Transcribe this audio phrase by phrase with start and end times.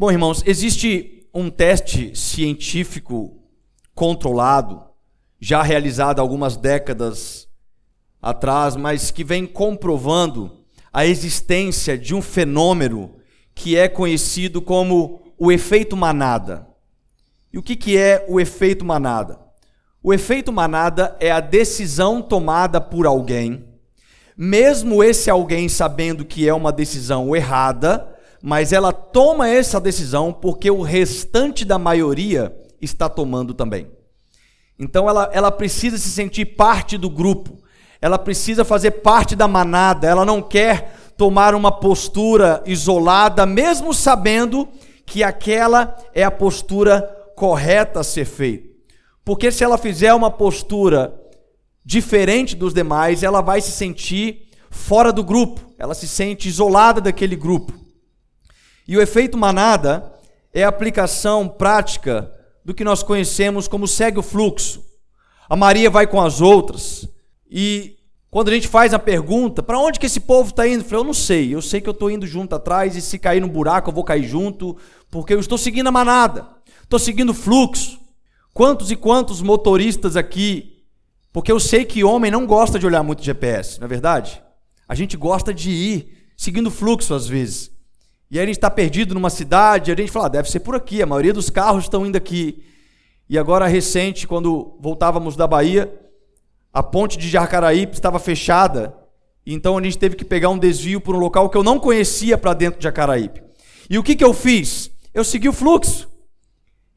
[0.00, 3.36] Bom, irmãos, existe um teste científico
[3.96, 4.80] controlado,
[5.40, 7.48] já realizado algumas décadas
[8.22, 13.16] atrás, mas que vem comprovando a existência de um fenômeno
[13.56, 16.68] que é conhecido como o efeito manada.
[17.52, 19.40] E o que, que é o efeito manada?
[20.00, 23.64] O efeito manada é a decisão tomada por alguém,
[24.36, 30.70] mesmo esse alguém sabendo que é uma decisão errada, mas ela toma essa decisão porque
[30.70, 33.90] o restante da maioria está tomando também.
[34.78, 37.58] Então ela, ela precisa se sentir parte do grupo,
[38.00, 44.68] ela precisa fazer parte da manada, ela não quer tomar uma postura isolada, mesmo sabendo
[45.04, 47.02] que aquela é a postura
[47.34, 48.68] correta a ser feita.
[49.24, 51.12] Porque se ela fizer uma postura
[51.84, 57.34] diferente dos demais, ela vai se sentir fora do grupo, ela se sente isolada daquele
[57.34, 57.72] grupo.
[58.88, 60.10] E o efeito manada
[60.50, 62.32] é a aplicação prática
[62.64, 64.82] do que nós conhecemos como segue o fluxo.
[65.46, 67.06] A Maria vai com as outras
[67.50, 67.98] e
[68.30, 70.80] quando a gente faz a pergunta, para onde que esse povo está indo?
[70.80, 73.18] Eu falei, eu não sei, eu sei que eu estou indo junto atrás e se
[73.18, 74.76] cair no buraco eu vou cair junto,
[75.10, 76.46] porque eu estou seguindo a manada,
[76.82, 77.98] estou seguindo o fluxo.
[78.54, 80.82] Quantos e quantos motoristas aqui,
[81.32, 84.42] porque eu sei que homem não gosta de olhar muito GPS, não é verdade?
[84.88, 87.77] A gente gosta de ir seguindo o fluxo às vezes.
[88.30, 90.74] E aí a gente está perdido numa cidade, a gente fala, ah, deve ser por
[90.74, 92.62] aqui, a maioria dos carros estão indo aqui.
[93.28, 95.90] E agora, recente, quando voltávamos da Bahia,
[96.72, 98.94] a ponte de Jacaraípe estava fechada,
[99.46, 102.36] então a gente teve que pegar um desvio por um local que eu não conhecia
[102.36, 103.42] para dentro de Jacaraípe.
[103.88, 104.90] E o que, que eu fiz?
[105.14, 106.06] Eu segui o fluxo.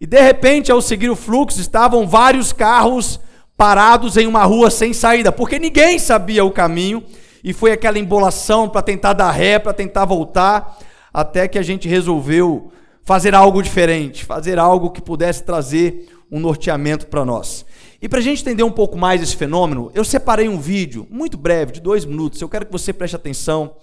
[0.01, 3.21] E de repente, ao seguir o fluxo, estavam vários carros
[3.55, 7.03] parados em uma rua sem saída, porque ninguém sabia o caminho,
[7.41, 10.77] e foi aquela embolação para tentar dar ré, para tentar voltar
[11.13, 12.71] até que a gente resolveu
[13.03, 17.65] fazer algo diferente, fazer algo que pudesse trazer um norteamento para nós.
[18.01, 21.37] E para a gente entender um pouco mais esse fenômeno, eu separei um vídeo muito
[21.37, 22.41] breve, de dois minutos.
[22.41, 23.75] Eu quero que você preste atenção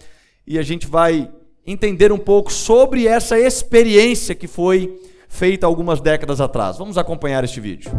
[0.47, 1.31] e a gente vai
[1.67, 6.79] entender um pouco sobre essa experiência que foi feita algumas décadas atrás.
[6.79, 7.93] Vamos acompanhar este vídeo.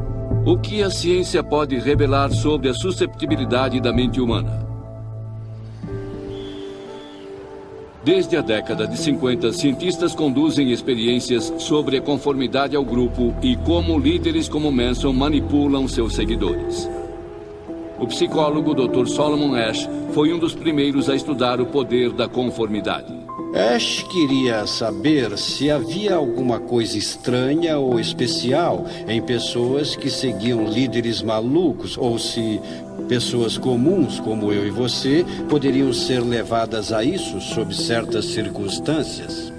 [0.46, 4.69] O que a ciência pode revelar sobre a susceptibilidade da mente humana?
[8.04, 14.00] Desde a década de 50, cientistas conduzem experiências sobre a conformidade ao grupo e como
[14.00, 16.90] líderes como Manson manipulam seus seguidores.
[18.00, 19.06] O psicólogo Dr.
[19.06, 23.19] Solomon Ash foi um dos primeiros a estudar o poder da conformidade.
[23.54, 31.22] Ash queria saber se havia alguma coisa estranha ou especial em pessoas que seguiam líderes
[31.22, 32.60] malucos ou se
[33.10, 39.52] Pessoas comuns, como eu e você, poderiam ser levadas a isso sob certas circunstâncias.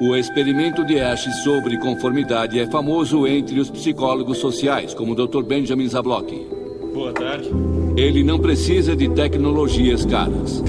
[0.00, 5.42] O experimento de Ash sobre conformidade é famoso entre os psicólogos sociais, como o Dr.
[5.42, 6.46] Benjamin Zablock.
[6.92, 7.50] Boa tarde.
[7.96, 10.62] Ele não precisa de tecnologias caras.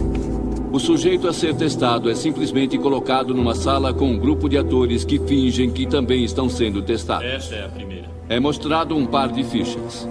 [0.76, 5.06] O sujeito a ser testado é simplesmente colocado numa sala com um grupo de atores
[5.06, 7.26] que fingem que também estão sendo testados.
[7.26, 8.10] Essa é a primeira.
[8.28, 10.06] É mostrado um par de fichas.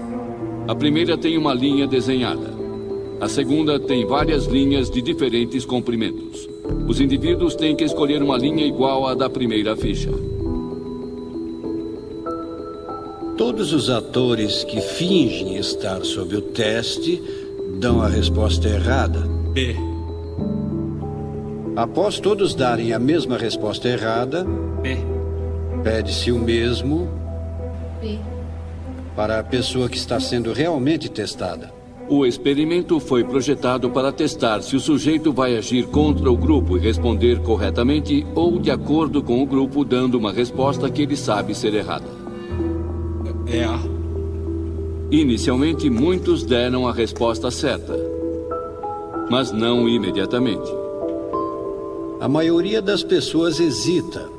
[0.66, 2.50] A primeira tem uma linha desenhada.
[3.20, 6.48] A segunda tem várias linhas de diferentes comprimentos.
[6.88, 10.12] Os indivíduos têm que escolher uma linha igual à da primeira ficha.
[13.36, 17.22] Todos os atores que fingem estar sob o teste
[17.78, 19.28] dão a resposta errada.
[19.52, 19.94] B.
[21.77, 24.45] Após todos darem a mesma resposta errada,
[24.81, 24.97] B.
[25.83, 27.09] pede-se o mesmo
[28.01, 28.17] B.
[29.17, 31.73] para a pessoa que está sendo realmente testada.
[32.09, 36.81] O experimento foi projetado para testar se o sujeito vai agir contra o grupo e
[36.81, 41.75] responder corretamente ou de acordo com o grupo, dando uma resposta que ele sabe ser
[41.75, 42.06] errada.
[43.49, 43.81] É A.
[45.11, 47.99] Inicialmente, muitos deram a resposta certa,
[49.29, 50.84] mas não imediatamente.
[52.25, 54.31] A maioria das pessoas hesita.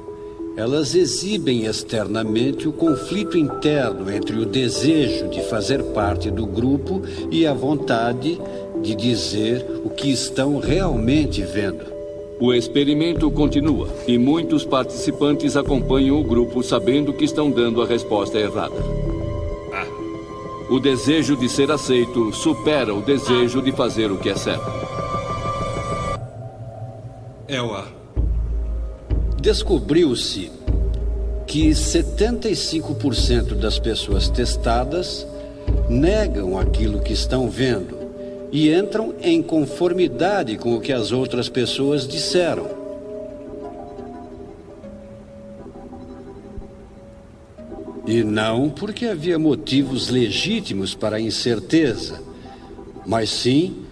[0.57, 7.45] Elas exibem externamente o conflito interno entre o desejo de fazer parte do grupo e
[7.45, 8.41] a vontade
[8.81, 11.85] de dizer o que estão realmente vendo.
[12.39, 18.39] O experimento continua e muitos participantes acompanham o grupo sabendo que estão dando a resposta
[18.39, 18.83] errada.
[20.71, 24.94] O desejo de ser aceito supera o desejo de fazer o que é certo.
[27.47, 27.87] É Ela.
[29.39, 30.51] Descobriu-se
[31.45, 35.27] que 75% das pessoas testadas
[35.87, 37.95] negam aquilo que estão vendo
[38.51, 42.67] e entram em conformidade com o que as outras pessoas disseram.
[48.07, 52.21] E não porque havia motivos legítimos para a incerteza,
[53.05, 53.84] mas sim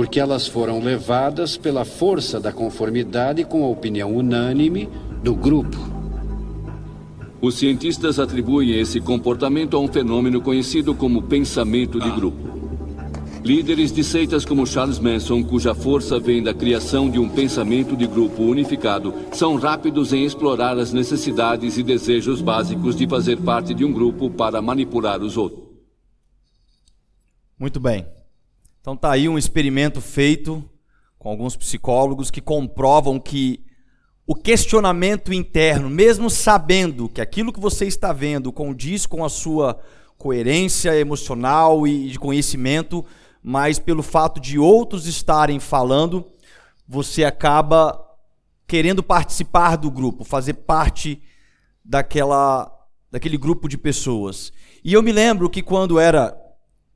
[0.00, 4.88] porque elas foram levadas pela força da conformidade com a opinião unânime
[5.22, 5.76] do grupo.
[7.38, 12.38] Os cientistas atribuem esse comportamento a um fenômeno conhecido como pensamento de grupo.
[13.44, 18.06] Líderes de seitas como Charles Manson, cuja força vem da criação de um pensamento de
[18.06, 23.84] grupo unificado, são rápidos em explorar as necessidades e desejos básicos de fazer parte de
[23.84, 25.62] um grupo para manipular os outros.
[27.58, 28.06] Muito bem.
[28.80, 30.64] Então tá aí um experimento feito
[31.18, 33.62] com alguns psicólogos que comprovam que
[34.26, 39.78] o questionamento interno, mesmo sabendo que aquilo que você está vendo condiz com a sua
[40.16, 43.04] coerência emocional e de conhecimento,
[43.42, 46.26] mas pelo fato de outros estarem falando,
[46.86, 48.02] você acaba
[48.66, 51.22] querendo participar do grupo, fazer parte
[51.84, 52.70] daquela
[53.10, 54.52] daquele grupo de pessoas.
[54.84, 56.36] E eu me lembro que quando era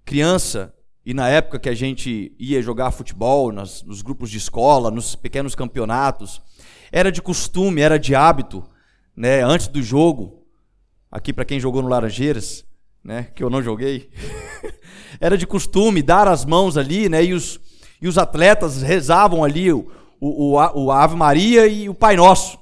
[0.04, 0.73] criança,
[1.06, 5.14] e na época que a gente ia jogar futebol nas, nos grupos de escola, nos
[5.14, 6.40] pequenos campeonatos,
[6.90, 8.64] era de costume, era de hábito,
[9.14, 10.46] né, antes do jogo,
[11.10, 12.64] aqui para quem jogou no Laranjeiras,
[13.02, 14.10] né, que eu não joguei,
[15.20, 17.60] era de costume dar as mãos ali, né, e os,
[18.00, 19.86] e os atletas rezavam ali o,
[20.18, 22.58] o, o, Ave Maria e o Pai Nosso.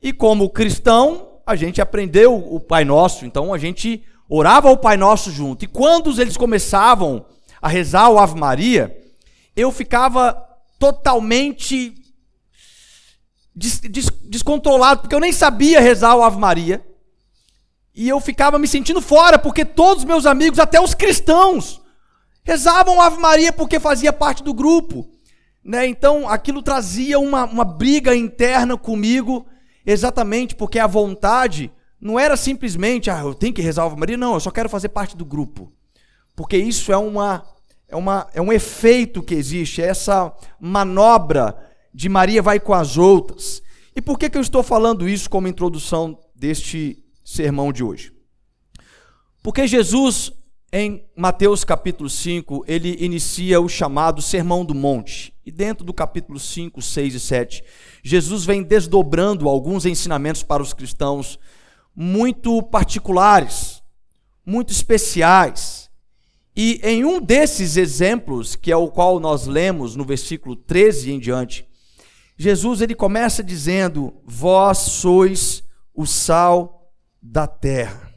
[0.00, 4.96] E como cristão, a gente aprendeu o Pai Nosso, então a gente orava o Pai
[4.96, 5.64] Nosso junto.
[5.64, 7.26] E quando eles começavam
[7.60, 8.96] a rezar o Ave Maria,
[9.56, 10.32] eu ficava
[10.78, 11.94] totalmente
[13.54, 16.84] des, des, descontrolado, porque eu nem sabia rezar o Ave Maria.
[17.94, 21.80] E eu ficava me sentindo fora, porque todos os meus amigos, até os cristãos,
[22.42, 25.08] rezavam Ave Maria porque fazia parte do grupo.
[25.64, 25.86] Né?
[25.86, 29.46] Então aquilo trazia uma, uma briga interna comigo,
[29.86, 31.72] exatamente porque a vontade
[32.04, 34.90] não era simplesmente, ah, eu tenho que rezar Ave Maria, não, eu só quero fazer
[34.90, 35.72] parte do grupo.
[36.36, 37.44] Porque isso é, uma,
[37.88, 41.56] é, uma, é um efeito que existe, é essa manobra
[41.92, 43.62] de Maria vai com as outras.
[43.96, 48.12] E por que, que eu estou falando isso como introdução deste sermão de hoje.
[49.42, 50.30] Porque Jesus,
[50.72, 55.32] em Mateus capítulo 5, ele inicia o chamado Sermão do Monte.
[55.44, 57.64] E dentro do capítulo 5, 6 e 7,
[58.02, 61.38] Jesus vem desdobrando alguns ensinamentos para os cristãos
[61.94, 63.82] muito particulares,
[64.44, 65.90] muito especiais.
[66.56, 71.18] E em um desses exemplos, que é o qual nós lemos no versículo 13 em
[71.18, 71.66] diante,
[72.36, 75.62] Jesus ele começa dizendo: Vós sois
[75.94, 78.12] o sal da terra.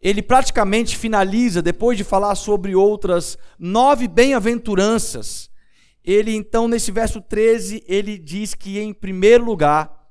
[0.00, 5.48] Ele praticamente finaliza, depois de falar sobre outras nove bem-aventuranças,
[6.04, 10.10] ele então, nesse verso 13, ele diz que, em primeiro lugar,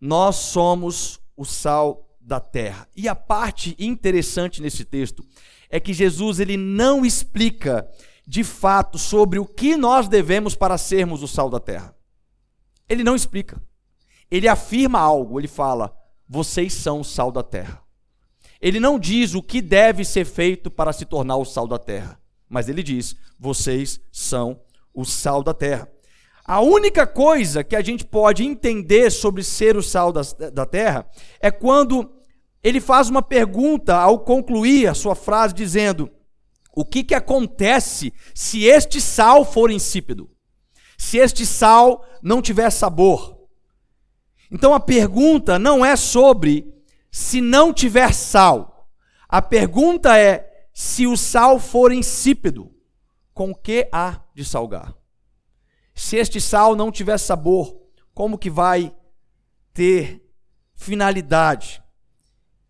[0.00, 2.86] nós somos o sal da terra.
[2.94, 5.24] E a parte interessante nesse texto
[5.70, 7.90] é que Jesus ele não explica
[8.26, 11.96] de fato sobre o que nós devemos para sermos o sal da terra.
[12.86, 13.58] Ele não explica.
[14.30, 15.96] Ele afirma algo, ele fala:
[16.28, 17.82] vocês são o sal da terra.
[18.60, 22.20] Ele não diz o que deve ser feito para se tornar o sal da terra,
[22.50, 24.60] mas ele diz: vocês são
[24.92, 25.90] o sal da terra.
[26.50, 31.08] A única coisa que a gente pode entender sobre ser o sal da, da terra
[31.40, 32.10] é quando
[32.60, 36.10] ele faz uma pergunta ao concluir a sua frase, dizendo:
[36.74, 40.28] O que, que acontece se este sal for insípido?
[40.98, 43.46] Se este sal não tiver sabor?
[44.50, 46.66] Então a pergunta não é sobre
[47.12, 48.90] se não tiver sal.
[49.28, 52.74] A pergunta é se o sal for insípido,
[53.32, 54.99] com que há de salgar?
[56.00, 57.76] Se este sal não tiver sabor,
[58.14, 58.90] como que vai
[59.74, 60.26] ter
[60.74, 61.82] finalidade?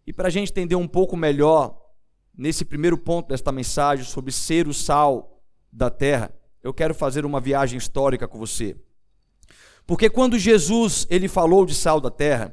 [0.05, 1.81] E para a gente entender um pouco melhor,
[2.37, 5.41] nesse primeiro ponto desta mensagem sobre ser o sal
[5.73, 8.77] da terra, eu quero fazer uma viagem histórica com você.
[9.87, 12.53] Porque quando Jesus ele falou de sal da terra,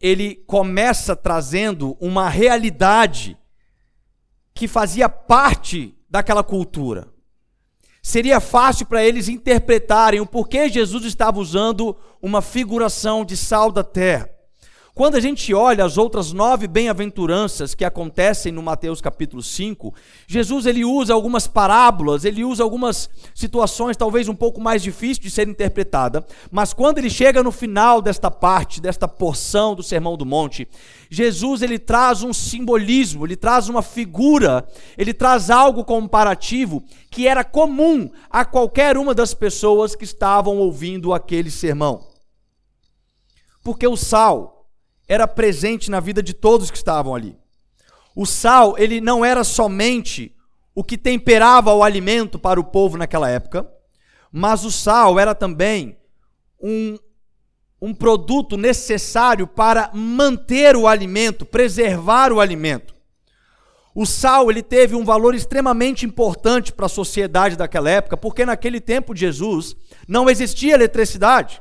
[0.00, 3.38] ele começa trazendo uma realidade
[4.52, 7.09] que fazia parte daquela cultura.
[8.02, 13.84] Seria fácil para eles interpretarem o porquê Jesus estava usando uma figuração de sal da
[13.84, 14.30] terra.
[15.00, 19.94] Quando a gente olha as outras nove bem-aventuranças que acontecem no Mateus capítulo 5,
[20.26, 25.30] Jesus ele usa algumas parábolas, ele usa algumas situações talvez um pouco mais difíceis de
[25.30, 30.26] ser interpretada, mas quando ele chega no final desta parte, desta porção do Sermão do
[30.26, 30.68] Monte,
[31.08, 37.42] Jesus ele traz um simbolismo, ele traz uma figura, ele traz algo comparativo que era
[37.42, 42.06] comum a qualquer uma das pessoas que estavam ouvindo aquele sermão.
[43.64, 44.59] Porque o sal
[45.10, 47.36] era presente na vida de todos que estavam ali.
[48.14, 50.32] O sal, ele não era somente
[50.72, 53.68] o que temperava o alimento para o povo naquela época,
[54.30, 55.98] mas o sal era também
[56.62, 56.96] um,
[57.82, 62.94] um produto necessário para manter o alimento, preservar o alimento.
[63.92, 68.80] O sal ele teve um valor extremamente importante para a sociedade daquela época, porque naquele
[68.80, 69.74] tempo de Jesus
[70.06, 71.60] não existia eletricidade.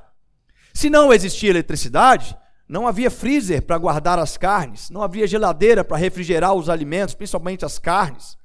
[0.72, 2.38] Se não existia eletricidade,
[2.70, 7.66] não havia freezer para guardar as carnes, não havia geladeira para refrigerar os alimentos, principalmente
[7.66, 8.38] as carnes.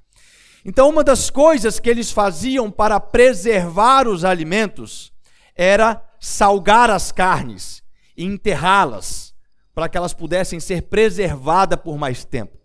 [0.64, 5.12] Então, uma das coisas que eles faziam para preservar os alimentos
[5.54, 7.82] era salgar as carnes
[8.16, 9.34] e enterrá-las,
[9.74, 12.56] para que elas pudessem ser preservadas por mais tempo.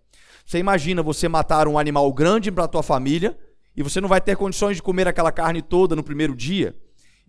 [0.45, 3.37] Você imagina você matar um animal grande para a tua família
[3.75, 6.73] e você não vai ter condições de comer aquela carne toda no primeiro dia.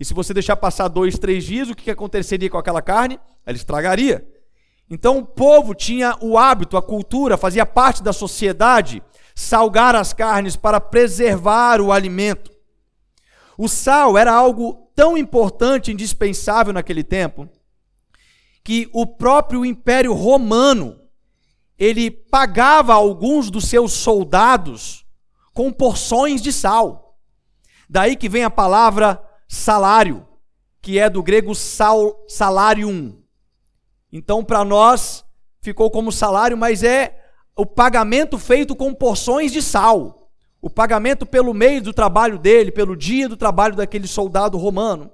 [0.01, 3.21] E se você deixar passar dois, três dias, o que aconteceria com aquela carne?
[3.45, 4.27] Ela estragaria.
[4.89, 9.03] Então o povo tinha o hábito, a cultura, fazia parte da sociedade,
[9.35, 12.51] salgar as carnes para preservar o alimento.
[13.59, 17.47] O sal era algo tão importante, indispensável naquele tempo,
[18.65, 20.99] que o próprio Império Romano
[21.79, 25.05] ele pagava alguns dos seus soldados
[25.53, 27.19] com porções de sal.
[27.89, 30.25] Daí que vem a palavra salário,
[30.81, 33.21] que é do grego sal, salarium.
[34.13, 35.25] Então, para nós,
[35.61, 37.21] ficou como salário, mas é
[37.57, 40.31] o pagamento feito com porções de sal.
[40.63, 45.11] O pagamento pelo meio do trabalho dele, pelo dia do trabalho daquele soldado romano.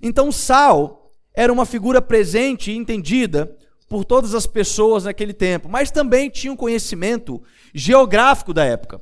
[0.00, 3.56] Então, sal era uma figura presente e entendida
[3.88, 7.42] por todas as pessoas naquele tempo, mas também tinha um conhecimento
[7.74, 9.00] geográfico da época.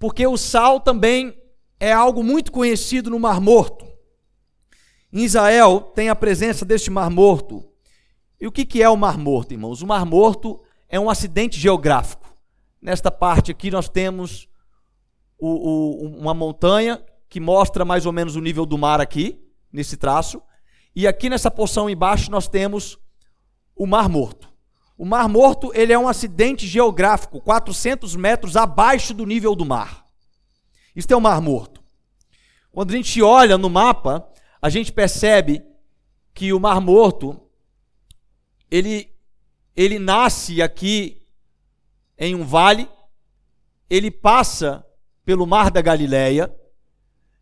[0.00, 1.41] Porque o sal também
[1.82, 3.84] é algo muito conhecido no Mar Morto.
[5.12, 7.64] Em Israel tem a presença deste Mar Morto.
[8.40, 9.82] E o que é o Mar Morto, irmãos?
[9.82, 12.32] O Mar Morto é um acidente geográfico.
[12.80, 14.46] Nesta parte aqui nós temos
[15.36, 19.96] o, o, uma montanha que mostra mais ou menos o nível do mar aqui, nesse
[19.96, 20.40] traço.
[20.94, 22.96] E aqui nessa porção embaixo nós temos
[23.74, 24.48] o Mar Morto.
[24.96, 30.01] O Mar Morto ele é um acidente geográfico, 400 metros abaixo do nível do mar.
[30.94, 31.82] Isso é o Mar Morto.
[32.70, 34.28] Quando a gente olha no mapa,
[34.60, 35.62] a gente percebe
[36.34, 37.40] que o Mar Morto
[38.70, 39.12] ele
[39.74, 41.22] ele nasce aqui
[42.18, 42.88] em um vale,
[43.88, 44.84] ele passa
[45.24, 46.54] pelo Mar da Galileia,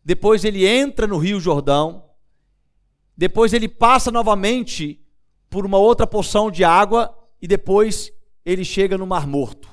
[0.03, 2.09] depois ele entra no Rio Jordão,
[3.15, 4.99] depois ele passa novamente
[5.49, 8.11] por uma outra porção de água e depois
[8.45, 9.69] ele chega no Mar Morto.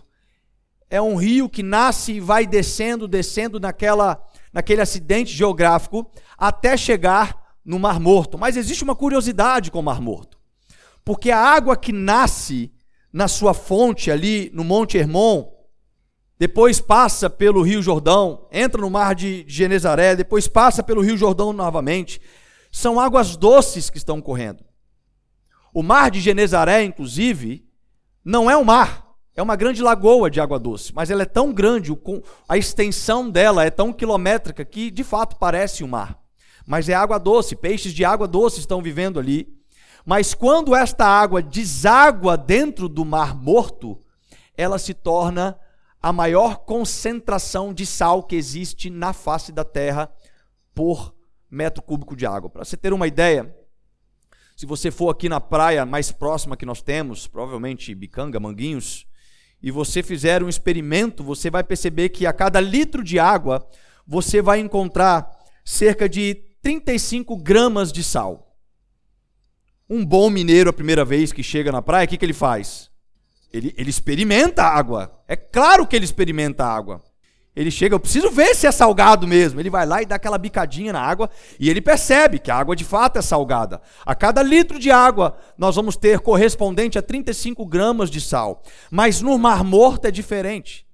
[0.91, 7.49] É um rio que nasce e vai descendo, descendo naquela, naquele acidente geográfico até chegar
[7.65, 8.39] no Mar Morto.
[8.39, 10.39] Mas existe uma curiosidade com o Mar Morto.
[11.05, 12.73] Porque a água que nasce
[13.13, 15.51] na sua fonte ali no Monte Hermon,
[16.39, 21.53] depois passa pelo Rio Jordão, entra no mar de Genezaré, depois passa pelo Rio Jordão
[21.53, 22.21] novamente,
[22.71, 24.65] são águas doces que estão correndo.
[25.75, 27.67] O mar de Genezaré, inclusive,
[28.25, 29.08] não é um mar,
[29.39, 31.97] é uma grande lagoa de água doce, mas ela é tão grande,
[32.49, 36.19] a extensão dela é tão quilométrica que de fato parece um mar.
[36.67, 39.49] Mas é água doce, peixes de água doce estão vivendo ali.
[40.05, 44.01] Mas quando esta água deságua dentro do mar morto,
[44.57, 45.57] ela se torna
[46.03, 50.11] a maior concentração de sal que existe na face da terra
[50.75, 51.15] por
[51.49, 52.51] metro cúbico de água.
[52.51, 53.55] Para você ter uma ideia,
[54.57, 59.07] se você for aqui na praia mais próxima que nós temos, provavelmente Bicanga, Manguinhos,
[59.63, 63.67] e você fizer um experimento, você vai perceber que a cada litro de água
[64.07, 65.29] você vai encontrar
[65.65, 68.57] cerca de 35 gramas de sal.
[69.91, 72.91] Um bom mineiro, a primeira vez que chega na praia, o que, que ele faz?
[73.53, 75.23] Ele, ele experimenta a água.
[75.27, 77.03] É claro que ele experimenta a água.
[77.59, 79.59] Ele chega, eu preciso ver se é salgado mesmo.
[79.59, 82.77] Ele vai lá e dá aquela bicadinha na água e ele percebe que a água
[82.77, 83.83] de fato é salgada.
[84.07, 88.63] A cada litro de água, nós vamos ter correspondente a 35 gramas de sal.
[88.93, 90.87] Mas no Mar Morto é diferente.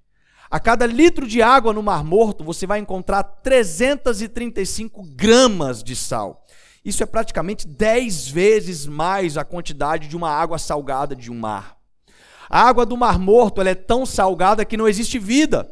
[0.50, 6.47] A cada litro de água no Mar Morto, você vai encontrar 335 gramas de sal.
[6.83, 11.76] Isso é praticamente 10 vezes mais a quantidade de uma água salgada de um mar.
[12.49, 15.71] A água do Mar Morto é tão salgada que não existe vida.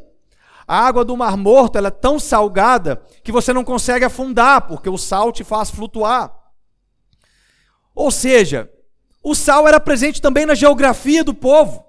[0.67, 4.97] A água do Mar Morto é tão salgada que você não consegue afundar, porque o
[4.97, 6.33] sal te faz flutuar.
[7.93, 8.69] Ou seja,
[9.21, 11.85] o sal era presente também na geografia do povo.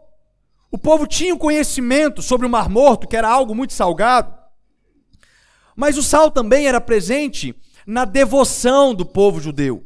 [0.70, 4.34] O povo tinha o conhecimento sobre o Mar Morto, que era algo muito salgado.
[5.76, 7.54] Mas o sal também era presente
[7.86, 9.84] na devoção do povo judeu.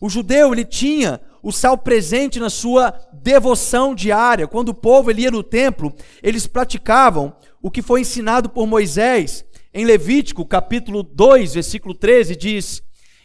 [0.00, 4.48] O judeu ele tinha o sal presente na sua devoção diária.
[4.48, 7.34] Quando o povo ele ia no templo, eles praticavam
[7.64, 9.42] o que foi ensinado por Moisés.
[9.72, 12.82] Em Levítico, capítulo 2, versículo 13, diz: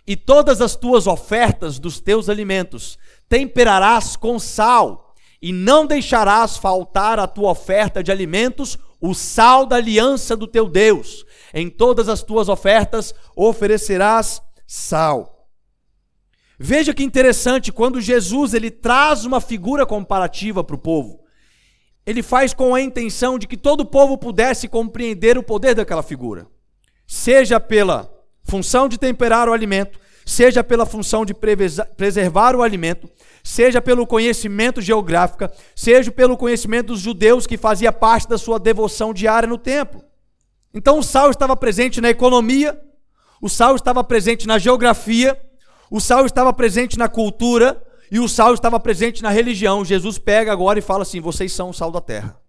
[0.08, 7.19] E todas as tuas ofertas dos teus alimentos temperarás com sal, e não deixarás faltar
[7.19, 11.25] a tua oferta de alimentos, o sal da aliança do teu Deus.
[11.53, 15.50] Em todas as tuas ofertas oferecerás sal.
[16.58, 21.25] Veja que interessante, quando Jesus ele traz uma figura comparativa para o povo,
[22.09, 26.01] ele faz com a intenção de que todo o povo pudesse compreender o poder daquela
[26.01, 26.47] figura,
[27.05, 28.11] seja pela
[28.43, 33.07] função de temperar o alimento, seja pela função de preservar o alimento,
[33.43, 39.13] seja pelo conhecimento geográfico, seja pelo conhecimento dos judeus que fazia parte da sua devoção
[39.13, 40.03] diária no templo.
[40.73, 42.81] Então o sal estava presente na economia,
[43.39, 45.39] o sal estava presente na geografia,
[45.91, 47.79] o sal estava presente na cultura
[48.11, 49.85] e o sal estava presente na religião.
[49.85, 52.39] Jesus pega agora e fala assim: vocês são o sal da terra.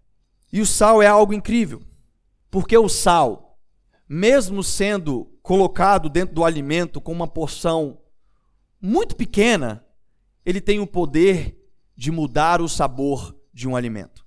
[0.51, 1.81] E o sal é algo incrível,
[2.49, 3.57] porque o sal,
[4.07, 7.99] mesmo sendo colocado dentro do alimento com uma porção
[8.81, 9.85] muito pequena,
[10.45, 11.57] ele tem o poder
[11.95, 14.25] de mudar o sabor de um alimento.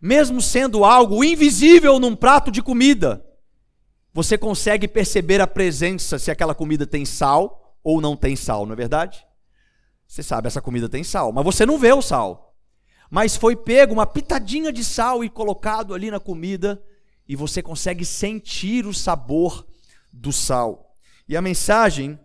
[0.00, 3.24] Mesmo sendo algo invisível num prato de comida,
[4.12, 8.72] você consegue perceber a presença se aquela comida tem sal ou não tem sal, não
[8.72, 9.26] é verdade?
[10.06, 12.54] Você sabe, essa comida tem sal, mas você não vê o sal.
[13.10, 16.82] Mas foi pego uma pitadinha de sal e colocado ali na comida,
[17.28, 19.66] e você consegue sentir o sabor
[20.12, 20.94] do sal.
[21.28, 22.18] E a mensagem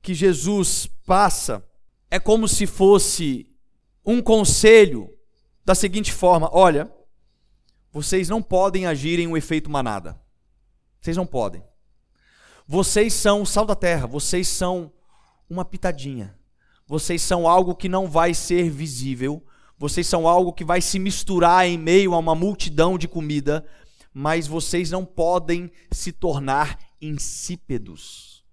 [0.00, 1.64] que Jesus passa
[2.10, 3.50] é como se fosse
[4.04, 5.10] um conselho
[5.64, 6.90] da seguinte forma: olha,
[7.92, 10.20] vocês não podem agir em um efeito manada.
[11.00, 11.62] Vocês não podem.
[12.66, 14.92] Vocês são o sal da terra, vocês são
[15.48, 16.36] uma pitadinha.
[16.86, 19.42] Vocês são algo que não vai ser visível,
[19.78, 23.64] vocês são algo que vai se misturar em meio a uma multidão de comida,
[24.14, 28.44] mas vocês não podem se tornar insípidos.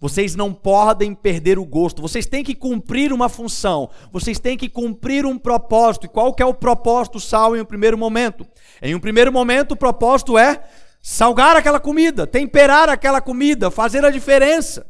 [0.00, 2.02] Vocês não podem perder o gosto.
[2.02, 3.88] Vocês têm que cumprir uma função.
[4.12, 6.04] Vocês têm que cumprir um propósito.
[6.04, 8.46] E qual que é o propósito sal em um primeiro momento?
[8.82, 10.62] Em um primeiro momento, o propósito é
[11.00, 14.86] salgar aquela comida, temperar aquela comida, fazer a diferença.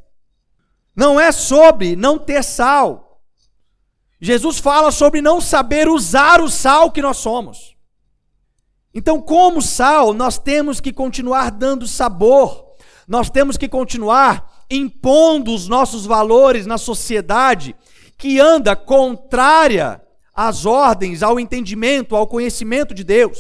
[0.97, 3.21] Não é sobre não ter sal.
[4.19, 7.77] Jesus fala sobre não saber usar o sal que nós somos.
[8.95, 12.65] Então, como sal, nós temos que continuar dando sabor.
[13.07, 17.77] Nós temos que continuar impondo os nossos valores na sociedade
[18.17, 20.01] que anda contrária
[20.35, 23.39] às ordens, ao entendimento, ao conhecimento de Deus.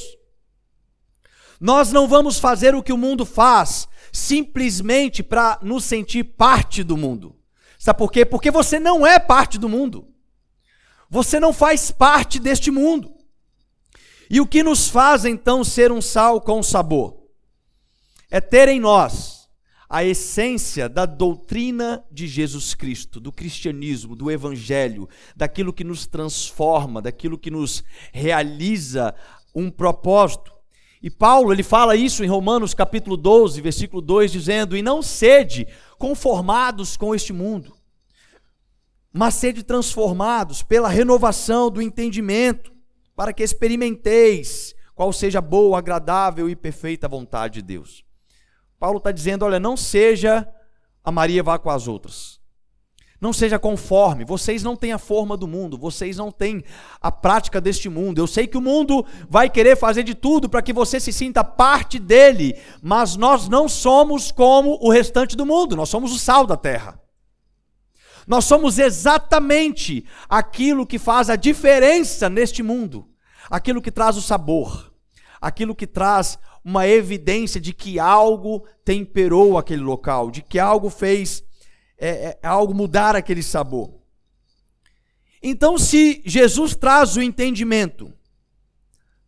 [1.58, 6.96] Nós não vamos fazer o que o mundo faz simplesmente para nos sentir parte do
[6.96, 7.35] mundo.
[7.78, 8.24] Sabe por quê?
[8.24, 10.08] Porque você não é parte do mundo.
[11.08, 13.14] Você não faz parte deste mundo.
[14.28, 17.16] E o que nos faz então ser um sal com sabor?
[18.30, 19.36] É ter em nós
[19.88, 27.00] a essência da doutrina de Jesus Cristo, do cristianismo, do evangelho, daquilo que nos transforma,
[27.00, 29.14] daquilo que nos realiza
[29.54, 30.52] um propósito.
[31.00, 35.68] E Paulo, ele fala isso em Romanos capítulo 12, versículo 2, dizendo: "E não sede
[35.98, 37.76] conformados com este mundo,
[39.12, 42.72] mas sede transformados pela renovação do entendimento,
[43.14, 48.04] para que experimenteis qual seja a boa, agradável e perfeita vontade de Deus."
[48.78, 50.46] Paulo está dizendo: olha, não seja
[51.02, 52.40] a Maria vá com as outras.
[53.18, 56.62] Não seja conforme, vocês não têm a forma do mundo, vocês não têm
[57.00, 58.18] a prática deste mundo.
[58.18, 61.42] Eu sei que o mundo vai querer fazer de tudo para que você se sinta
[61.42, 66.46] parte dele, mas nós não somos como o restante do mundo, nós somos o sal
[66.46, 67.00] da terra.
[68.26, 73.08] Nós somos exatamente aquilo que faz a diferença neste mundo,
[73.48, 74.92] aquilo que traz o sabor,
[75.40, 81.45] aquilo que traz uma evidência de que algo temperou aquele local, de que algo fez
[81.98, 83.94] é, é, algo mudar aquele sabor.
[85.42, 88.12] Então, se Jesus traz o entendimento,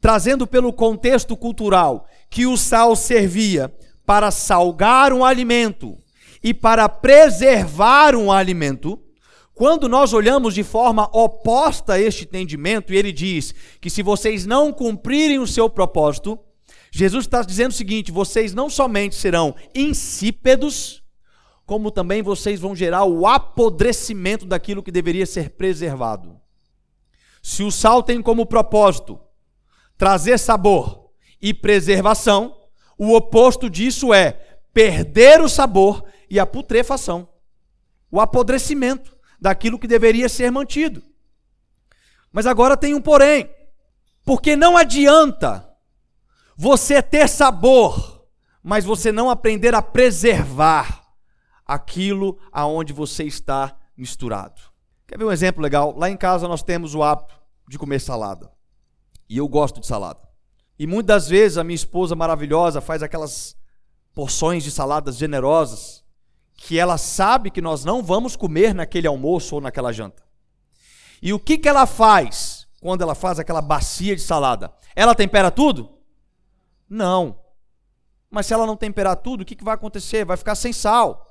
[0.00, 3.72] trazendo pelo contexto cultural, que o sal servia
[4.04, 5.96] para salgar um alimento
[6.42, 9.00] e para preservar um alimento,
[9.54, 14.46] quando nós olhamos de forma oposta a este entendimento, e ele diz que se vocês
[14.46, 16.38] não cumprirem o seu propósito,
[16.90, 21.02] Jesus está dizendo o seguinte: vocês não somente serão insípidos,
[21.68, 26.40] como também vocês vão gerar o apodrecimento daquilo que deveria ser preservado.
[27.42, 29.20] Se o sal tem como propósito
[29.98, 31.10] trazer sabor
[31.42, 32.56] e preservação,
[32.96, 34.32] o oposto disso é
[34.72, 37.28] perder o sabor e a putrefação,
[38.10, 41.02] o apodrecimento daquilo que deveria ser mantido.
[42.32, 43.54] Mas agora tem um porém,
[44.24, 45.68] porque não adianta
[46.56, 48.26] você ter sabor,
[48.62, 50.97] mas você não aprender a preservar
[51.68, 54.60] aquilo aonde você está misturado.
[55.06, 55.94] Quer ver um exemplo legal?
[55.96, 58.50] Lá em casa nós temos o hábito de comer salada.
[59.28, 60.26] E eu gosto de salada.
[60.78, 63.54] E muitas vezes a minha esposa maravilhosa faz aquelas
[64.14, 66.02] porções de saladas generosas
[66.56, 70.22] que ela sabe que nós não vamos comer naquele almoço ou naquela janta.
[71.20, 74.72] E o que, que ela faz quando ela faz aquela bacia de salada?
[74.96, 75.98] Ela tempera tudo?
[76.88, 77.38] Não.
[78.30, 80.24] Mas se ela não temperar tudo, o que, que vai acontecer?
[80.24, 81.27] Vai ficar sem sal.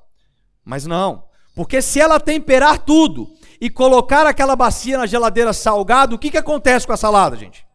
[0.67, 1.23] Mas não.
[1.55, 6.37] Porque se ela temperar tudo e colocar aquela bacia na geladeira salgada, o que, que
[6.37, 7.65] acontece com a salada, gente?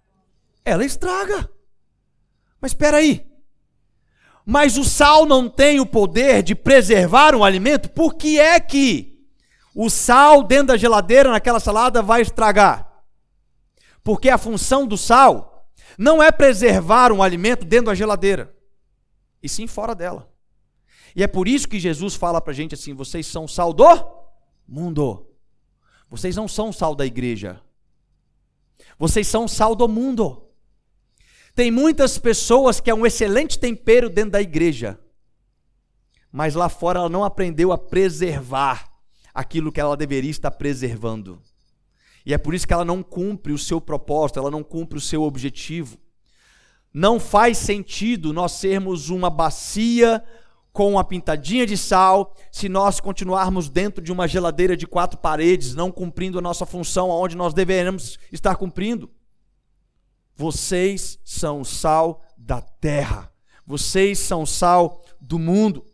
[0.63, 1.51] Ela estraga.
[2.61, 3.27] Mas espera aí.
[4.45, 7.89] Mas o sal não tem o poder de preservar um alimento?
[7.89, 9.19] Por que é que
[9.75, 12.93] o sal dentro da geladeira naquela salada vai estragar?
[14.05, 18.55] Porque a função do sal não é preservar um alimento dentro da geladeira,
[19.43, 20.32] e sim fora dela.
[21.15, 23.87] E é por isso que Jesus fala para a gente assim: vocês são sal do
[24.67, 25.27] mundo.
[26.09, 27.61] Vocês não são sal da igreja.
[28.99, 30.43] Vocês são sal do mundo.
[31.55, 34.99] Tem muitas pessoas que é um excelente tempero dentro da igreja,
[36.31, 38.91] mas lá fora ela não aprendeu a preservar
[39.35, 41.43] aquilo que ela deveria estar preservando.
[42.25, 45.01] E é por isso que ela não cumpre o seu propósito, ela não cumpre o
[45.01, 45.99] seu objetivo.
[46.93, 50.23] Não faz sentido nós sermos uma bacia
[50.73, 55.75] com uma pintadinha de sal se nós continuarmos dentro de uma geladeira de quatro paredes,
[55.75, 59.11] não cumprindo a nossa função aonde nós deveremos estar cumprindo.
[60.35, 63.31] Vocês são sal da terra.
[63.67, 65.85] Vocês são sal do mundo.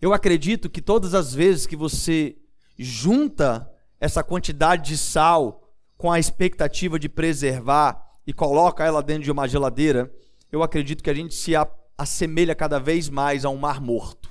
[0.00, 2.36] Eu acredito que todas as vezes que você
[2.78, 9.30] junta essa quantidade de sal com a expectativa de preservar e coloca ela dentro de
[9.30, 10.10] uma geladeira,
[10.50, 11.54] eu acredito que a gente se
[12.02, 14.30] assemelha cada vez mais a um mar morto.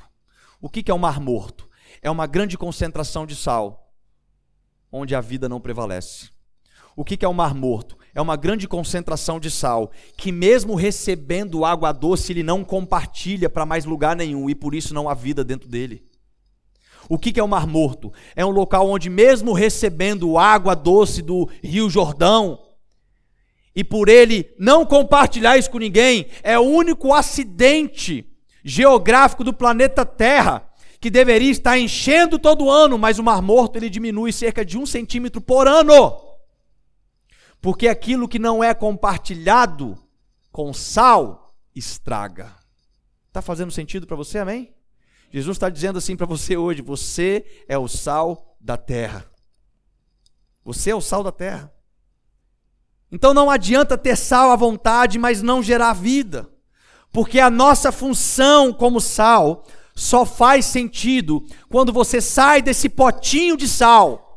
[0.62, 1.70] O que é um mar morto?
[2.02, 3.94] É uma grande concentração de sal,
[4.92, 6.30] onde a vida não prevalece.
[6.96, 8.00] O que é um mar morto?
[8.14, 13.66] é uma grande concentração de sal, que mesmo recebendo água doce, ele não compartilha para
[13.66, 16.04] mais lugar nenhum e por isso não há vida dentro dele.
[17.08, 18.12] O que é o Mar Morto?
[18.36, 22.60] É um local onde, mesmo recebendo água doce do Rio Jordão,
[23.80, 28.30] e por ele não compartilhar isso com ninguém, é o único acidente
[28.62, 33.90] geográfico do planeta Terra que deveria estar enchendo todo ano, mas o Mar Morto ele
[33.90, 36.20] diminui cerca de um centímetro por ano.
[37.62, 39.98] Porque aquilo que não é compartilhado
[40.52, 42.54] com sal estraga.
[43.30, 44.74] Está fazendo sentido para você, amém?
[45.32, 49.26] Jesus está dizendo assim para você hoje: você é o sal da terra.
[50.66, 51.74] Você é o sal da terra.
[53.12, 56.48] Então não adianta ter sal à vontade, mas não gerar vida.
[57.12, 63.68] Porque a nossa função como sal só faz sentido quando você sai desse potinho de
[63.68, 64.30] sal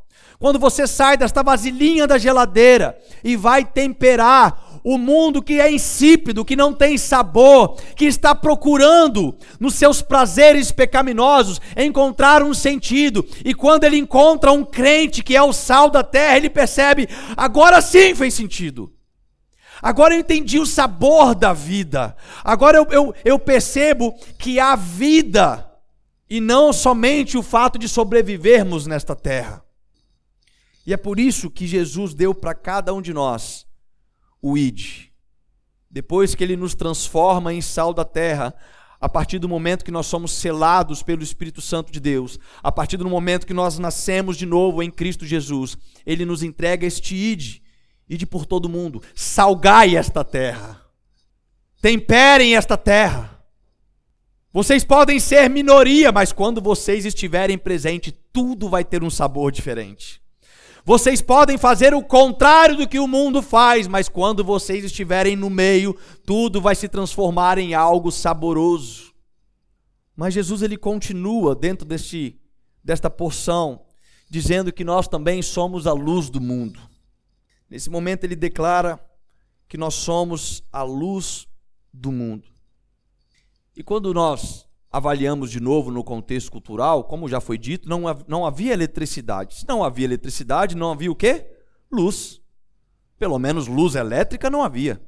[0.42, 6.44] quando você sai desta vasilhinha da geladeira e vai temperar o mundo que é insípido,
[6.44, 13.26] que não tem sabor, que está procurando nos seus prazeres pecaminosos encontrar um sentido.
[13.44, 17.80] E quando ele encontra um crente que é o sal da terra, ele percebe: agora
[17.80, 18.92] sim fez sentido.
[19.80, 22.16] Agora eu entendi o sabor da vida.
[22.44, 25.68] Agora eu, eu, eu percebo que há vida
[26.30, 29.62] e não somente o fato de sobrevivermos nesta terra.
[30.86, 33.66] E é por isso que Jesus deu para cada um de nós
[34.42, 35.06] o ID.
[35.88, 38.54] Depois que ele nos transforma em sal da terra,
[39.00, 42.96] a partir do momento que nós somos selados pelo Espírito Santo de Deus, a partir
[42.96, 45.76] do momento que nós nascemos de novo em Cristo Jesus,
[46.06, 47.60] ele nos entrega este ID,
[48.08, 50.80] ide por todo mundo, salgai esta terra,
[51.80, 53.44] temperem esta terra.
[54.52, 60.21] Vocês podem ser minoria, mas quando vocês estiverem presentes, tudo vai ter um sabor diferente.
[60.84, 65.48] Vocês podem fazer o contrário do que o mundo faz, mas quando vocês estiverem no
[65.48, 69.12] meio, tudo vai se transformar em algo saboroso.
[70.16, 72.36] Mas Jesus ele continua dentro deste,
[72.82, 73.84] desta porção,
[74.28, 76.80] dizendo que nós também somos a luz do mundo.
[77.70, 79.00] Nesse momento ele declara
[79.68, 81.46] que nós somos a luz
[81.92, 82.48] do mundo.
[83.76, 88.44] E quando nós avaliamos de novo no contexto cultural, como já foi dito, não, não
[88.44, 89.60] havia eletricidade.
[89.60, 91.46] Se não havia eletricidade, não havia o quê?
[91.90, 92.40] Luz.
[93.18, 95.00] Pelo menos luz elétrica não havia.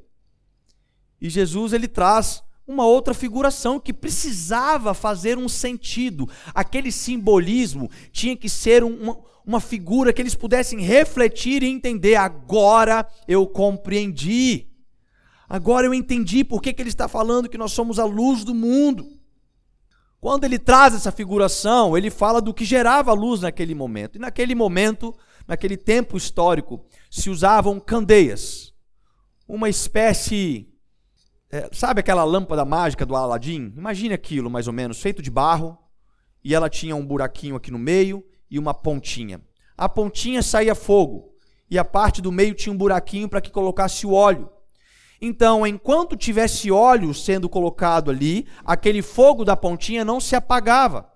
[1.21, 6.27] E Jesus ele traz uma outra figuração que precisava fazer um sentido.
[6.55, 12.15] Aquele simbolismo tinha que ser um, uma figura que eles pudessem refletir e entender.
[12.15, 14.67] Agora eu compreendi.
[15.47, 18.55] Agora eu entendi por que, que ele está falando que nós somos a luz do
[18.55, 19.07] mundo.
[20.25, 24.17] Quando ele traz essa figuração, ele fala do que gerava luz naquele momento.
[24.17, 25.15] E naquele momento,
[25.47, 28.73] naquele tempo histórico, se usavam candeias.
[29.47, 30.67] Uma espécie.
[31.51, 33.75] É, sabe aquela lâmpada mágica do Aladim?
[33.77, 35.77] Imagine aquilo, mais ou menos, feito de barro,
[36.43, 39.43] e ela tinha um buraquinho aqui no meio e uma pontinha.
[39.77, 41.35] A pontinha saía fogo,
[41.71, 44.49] e a parte do meio tinha um buraquinho para que colocasse o óleo.
[45.21, 51.11] Então, enquanto tivesse óleo sendo colocado ali, aquele fogo da pontinha não se apagava.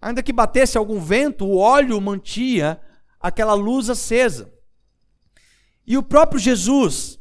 [0.00, 2.80] Ainda que batesse algum vento, o óleo mantinha
[3.20, 4.52] aquela luz acesa.
[5.86, 7.18] E o próprio Jesus,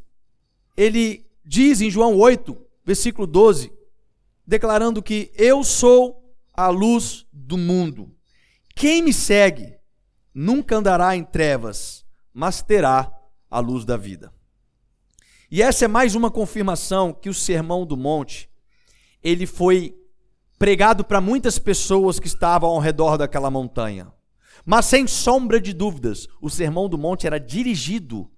[0.75, 3.71] ele diz em João 8, versículo 12,
[4.45, 8.13] declarando que eu sou a luz do mundo.
[8.75, 9.75] Quem me segue
[10.33, 13.11] nunca andará em trevas, mas terá
[13.49, 14.31] a luz da vida.
[15.49, 18.49] E essa é mais uma confirmação que o Sermão do Monte,
[19.23, 19.95] ele foi
[20.59, 24.11] pregado para muitas pessoas que estavam ao redor daquela montanha.
[24.65, 28.29] Mas sem sombra de dúvidas, o Sermão do Monte era dirigido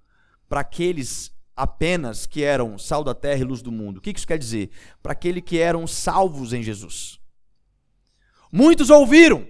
[0.48, 3.98] para aqueles apenas que eram sal da terra e luz do mundo.
[3.98, 4.70] O que isso quer dizer?
[5.02, 7.18] Para aqueles que eram salvos em Jesus.
[8.52, 9.46] Muitos ouviram,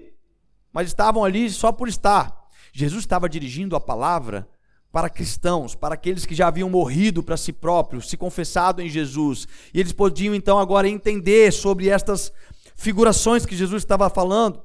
[0.73, 2.49] mas estavam ali só por estar.
[2.73, 4.49] Jesus estava dirigindo a palavra
[4.93, 9.47] para cristãos, para aqueles que já haviam morrido para si próprios, se confessado em Jesus.
[9.73, 12.33] E eles podiam então agora entender sobre estas
[12.75, 14.63] figurações que Jesus estava falando.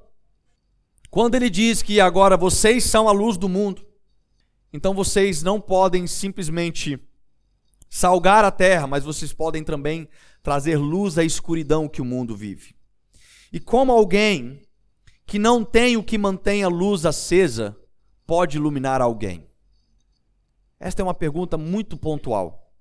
[1.12, 3.86] Quando ele diz que agora vocês são a luz do mundo,
[4.74, 7.00] então vocês não podem simplesmente
[7.90, 10.10] salgar a terra, mas vocês podem também
[10.42, 12.76] trazer luz à escuridão que o mundo vive.
[13.54, 14.62] E como alguém
[15.26, 17.78] que não tem o que mantém a luz acesa
[18.26, 19.48] pode iluminar alguém?
[20.86, 22.72] Esta é uma pergunta muito pontual.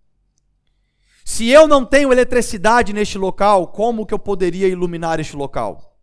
[1.25, 5.97] Se eu não tenho eletricidade neste local, como que eu poderia iluminar este local?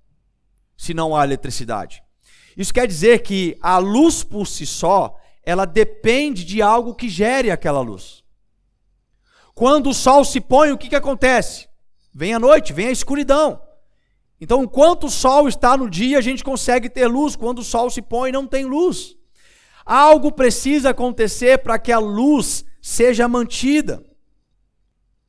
[0.75, 2.01] Se não há eletricidade.
[2.57, 7.51] Isso quer dizer que a luz por si só, ela depende de algo que gere
[7.51, 8.23] aquela luz.
[9.53, 11.69] Quando o sol se põe, o que, que acontece?
[12.11, 13.61] Vem a noite, vem a escuridão.
[14.39, 17.35] Então, enquanto o sol está no dia, a gente consegue ter luz.
[17.35, 19.20] Quando o sol se põe, não tem luz.
[19.93, 24.01] Algo precisa acontecer para que a luz seja mantida.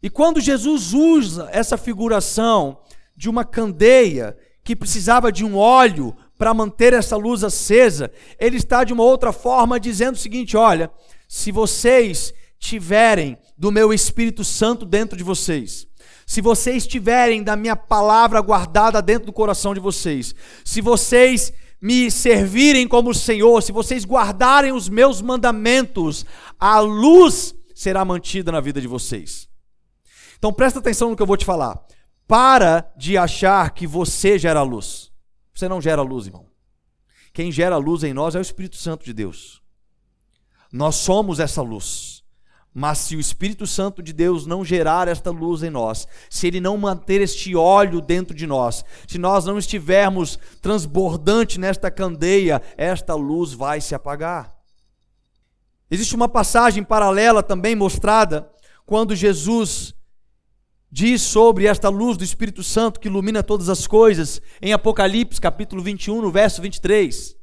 [0.01, 2.79] E quando Jesus usa essa figuração
[3.17, 8.85] de uma candeia que precisava de um óleo para manter essa luz acesa, ele está
[8.85, 10.93] de uma outra forma dizendo o seguinte: olha,
[11.27, 15.89] se vocês tiverem do meu Espírito Santo dentro de vocês,
[16.25, 20.33] se vocês tiverem da minha palavra guardada dentro do coração de vocês,
[20.65, 26.25] se vocês me servirem como Senhor, se vocês guardarem os meus mandamentos,
[26.57, 29.49] a luz será mantida na vida de vocês.
[30.39, 31.85] Então presta atenção no que eu vou te falar.
[32.29, 35.11] Para de achar que você gera luz.
[35.53, 36.47] Você não gera luz, irmão.
[37.33, 39.61] Quem gera luz em nós é o Espírito Santo de Deus.
[40.73, 42.12] Nós somos essa luz.
[42.75, 46.61] Mas se o Espírito Santo de Deus não gerar esta luz em nós, se ele
[46.61, 53.15] não manter este óleo dentro de nós, se nós não estivermos transbordante nesta candeia, esta
[53.15, 54.57] luz vai se apagar.
[55.91, 58.51] Existe uma passagem paralela também mostrada
[58.87, 59.95] quando Jesus
[60.91, 65.83] diz sobre esta luz do Espírito Santo que ilumina todas as coisas, em Apocalipse capítulo
[65.83, 67.42] 21, no verso 23.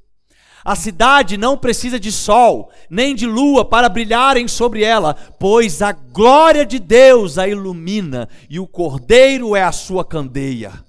[0.63, 5.91] A cidade não precisa de sol, nem de lua para brilharem sobre ela, pois a
[5.91, 10.88] glória de Deus a ilumina e o cordeiro é a sua candeia.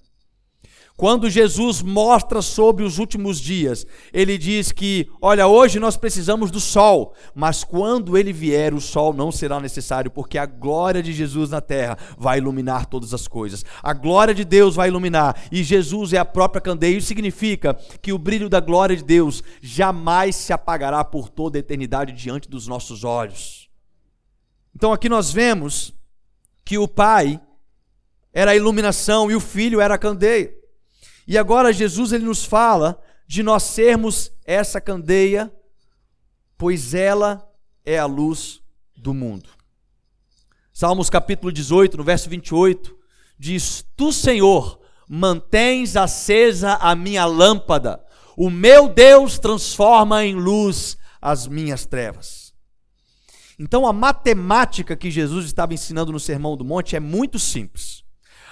[1.00, 6.60] Quando Jesus mostra sobre os últimos dias, ele diz que, olha, hoje nós precisamos do
[6.60, 11.48] sol, mas quando ele vier, o sol não será necessário, porque a glória de Jesus
[11.48, 13.64] na terra vai iluminar todas as coisas.
[13.82, 16.98] A glória de Deus vai iluminar, e Jesus é a própria candeia.
[16.98, 21.60] Isso significa que o brilho da glória de Deus jamais se apagará por toda a
[21.60, 23.70] eternidade diante dos nossos olhos.
[24.76, 25.94] Então aqui nós vemos
[26.62, 27.40] que o Pai
[28.34, 30.59] era a iluminação e o Filho era a candeia.
[31.30, 35.48] E agora Jesus ele nos fala de nós sermos essa candeia,
[36.58, 37.48] pois ela
[37.84, 38.60] é a luz
[38.96, 39.48] do mundo.
[40.72, 42.98] Salmos capítulo 18, no verso 28,
[43.38, 48.04] diz: Tu, Senhor, mantens acesa a minha lâmpada,
[48.36, 52.52] o meu Deus transforma em luz as minhas trevas.
[53.56, 58.02] Então a matemática que Jesus estava ensinando no Sermão do Monte é muito simples.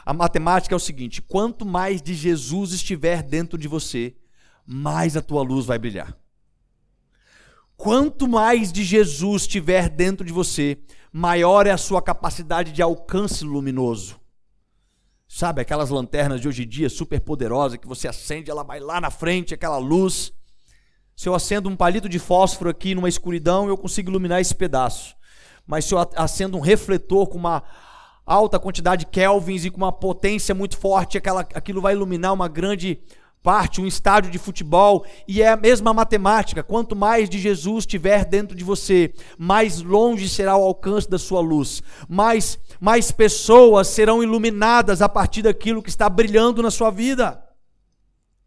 [0.08, 4.16] A matemática é o seguinte: quanto mais de Jesus estiver dentro de você,
[4.64, 6.16] mais a tua luz vai brilhar.
[7.76, 10.78] Quanto mais de Jesus tiver dentro de você,
[11.12, 14.18] maior é a sua capacidade de alcance luminoso.
[15.28, 19.02] Sabe aquelas lanternas de hoje em dia super poderosas que você acende, ela vai lá
[19.02, 20.32] na frente, aquela luz.
[21.14, 25.14] Se eu acendo um palito de fósforo aqui numa escuridão, eu consigo iluminar esse pedaço.
[25.66, 27.62] Mas se eu acendo um refletor com uma
[28.28, 32.46] alta quantidade de kelvins e com uma potência muito forte, aquela, aquilo vai iluminar uma
[32.46, 33.00] grande
[33.42, 36.62] parte, um estádio de futebol, e é a mesma matemática.
[36.62, 41.40] Quanto mais de Jesus tiver dentro de você, mais longe será o alcance da sua
[41.40, 47.42] luz, mais, mais pessoas serão iluminadas a partir daquilo que está brilhando na sua vida.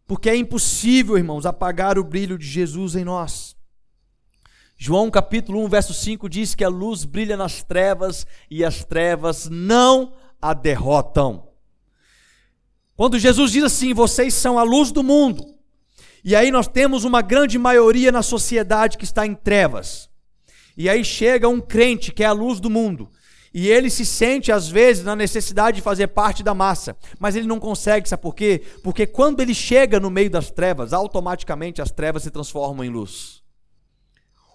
[0.06, 3.56] Porque é impossível, irmãos, apagar o brilho de Jesus em nós.
[4.84, 9.48] João capítulo 1, verso 5 diz que a luz brilha nas trevas e as trevas
[9.48, 11.46] não a derrotam.
[12.96, 15.46] Quando Jesus diz assim: vocês são a luz do mundo,
[16.24, 20.10] e aí nós temos uma grande maioria na sociedade que está em trevas,
[20.76, 23.08] e aí chega um crente que é a luz do mundo,
[23.54, 27.46] e ele se sente às vezes na necessidade de fazer parte da massa, mas ele
[27.46, 28.60] não consegue, sabe por quê?
[28.82, 33.41] Porque quando ele chega no meio das trevas, automaticamente as trevas se transformam em luz.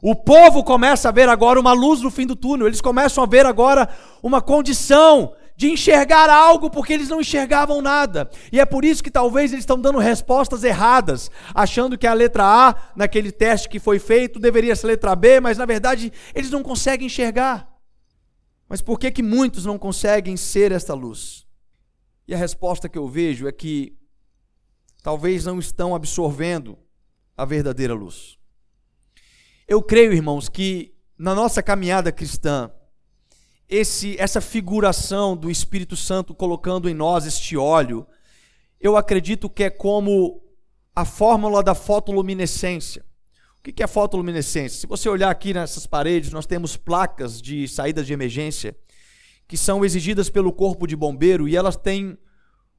[0.02, 3.28] O povo começa a ver agora uma luz no fim do túnel, eles começam a
[3.28, 3.90] ver agora
[4.22, 8.30] uma condição de enxergar algo porque eles não enxergavam nada.
[8.52, 12.44] E é por isso que talvez eles estão dando respostas erradas, achando que a letra
[12.46, 16.62] A, naquele teste que foi feito, deveria ser letra B, mas na verdade eles não
[16.62, 17.68] conseguem enxergar.
[18.70, 21.48] Mas por que que muitos não conseguem ser esta luz?
[22.28, 23.98] E a resposta que eu vejo é que
[25.02, 26.78] talvez não estão absorvendo
[27.36, 28.38] a verdadeira luz.
[29.68, 32.72] Eu creio, irmãos, que na nossa caminhada cristã,
[33.68, 38.08] esse, essa figuração do Espírito Santo colocando em nós este óleo,
[38.80, 40.42] eu acredito que é como
[40.96, 43.04] a fórmula da fotoluminescência.
[43.60, 44.80] O que é fotoluminescência?
[44.80, 48.74] Se você olhar aqui nessas paredes, nós temos placas de saídas de emergência
[49.50, 52.18] que são exigidas pelo corpo de bombeiro e elas têm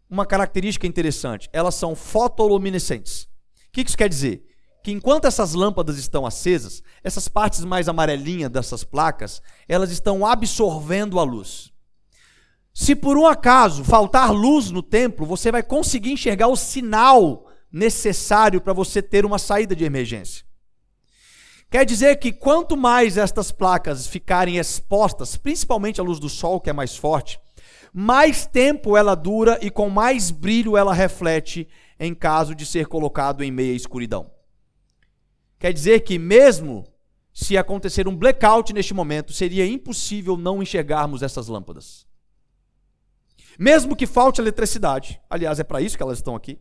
[0.09, 1.51] uma característica interessante.
[1.53, 3.24] Elas são fotoluminescentes.
[3.24, 4.47] O que isso quer dizer?
[4.88, 11.20] Que enquanto essas lâmpadas estão acesas, essas partes mais amarelinhas dessas placas, elas estão absorvendo
[11.20, 11.70] a luz.
[12.72, 18.62] Se por um acaso faltar luz no templo, você vai conseguir enxergar o sinal necessário
[18.62, 20.46] para você ter uma saída de emergência.
[21.70, 26.70] Quer dizer que quanto mais estas placas ficarem expostas, principalmente à luz do sol, que
[26.70, 27.38] é mais forte,
[27.92, 31.68] mais tempo ela dura e com mais brilho ela reflete
[32.01, 34.38] em caso de ser colocado em meia escuridão.
[35.59, 36.85] Quer dizer que, mesmo
[37.33, 42.07] se acontecer um blackout neste momento, seria impossível não enxergarmos essas lâmpadas.
[43.59, 46.61] Mesmo que falte eletricidade, aliás, é para isso que elas estão aqui.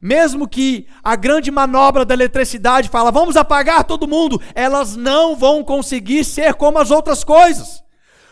[0.00, 5.62] Mesmo que a grande manobra da eletricidade fala, vamos apagar todo mundo, elas não vão
[5.62, 7.84] conseguir ser como as outras coisas,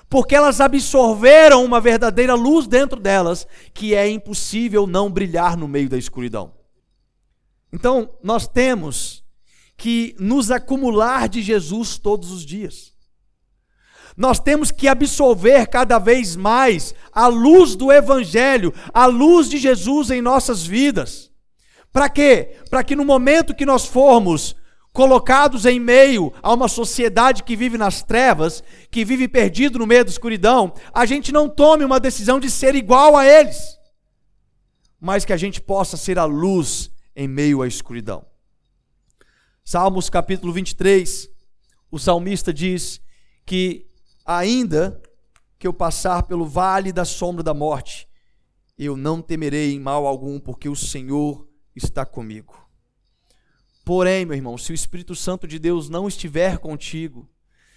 [0.08, 5.88] porque elas absorveram uma verdadeira luz dentro delas, que é impossível não brilhar no meio
[5.88, 6.52] da escuridão.
[7.72, 9.24] Então, nós temos
[9.80, 12.92] que nos acumular de Jesus todos os dias.
[14.14, 20.10] Nós temos que absorver cada vez mais a luz do Evangelho, a luz de Jesus
[20.10, 21.30] em nossas vidas.
[21.90, 22.58] Para quê?
[22.68, 24.54] Para que no momento que nós formos
[24.92, 30.04] colocados em meio a uma sociedade que vive nas trevas, que vive perdido no meio
[30.04, 33.78] da escuridão, a gente não tome uma decisão de ser igual a eles,
[35.00, 38.28] mas que a gente possa ser a luz em meio à escuridão.
[39.72, 41.30] Salmos capítulo 23,
[41.92, 43.00] o salmista diz
[43.46, 43.86] que
[44.26, 45.00] ainda
[45.60, 48.08] que eu passar pelo vale da sombra da morte,
[48.76, 52.68] eu não temerei em mal algum, porque o Senhor está comigo.
[53.84, 57.30] Porém, meu irmão, se o Espírito Santo de Deus não estiver contigo,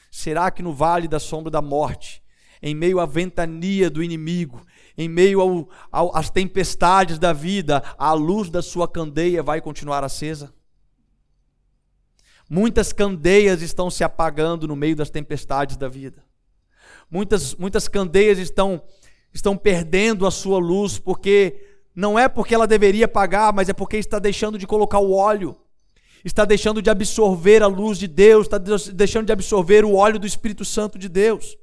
[0.10, 2.24] será que no vale da sombra da morte,
[2.60, 4.66] em meio à ventania do inimigo,
[4.98, 10.04] em meio ao, ao, às tempestades da vida, a luz da sua candeia vai continuar
[10.04, 10.52] acesa?
[12.54, 16.24] Muitas candeias estão se apagando no meio das tempestades da vida.
[17.10, 18.80] Muitas, muitas candeias estão,
[19.34, 21.60] estão perdendo a sua luz, porque
[21.96, 25.58] não é porque ela deveria apagar, mas é porque está deixando de colocar o óleo,
[26.24, 30.28] está deixando de absorver a luz de Deus, está deixando de absorver o óleo do
[30.28, 31.58] Espírito Santo de Deus.